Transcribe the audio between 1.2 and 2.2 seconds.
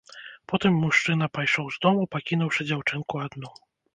пайшоў з дому,